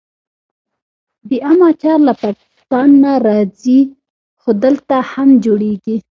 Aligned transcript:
د 1.27 1.31
ام 1.51 1.59
اچار 1.69 1.99
له 2.07 2.13
پاکستان 2.23 2.89
راځي 3.27 3.79
خو 4.41 4.49
دلته 4.63 4.95
هم 5.11 5.29
جوړیږي. 5.45 5.95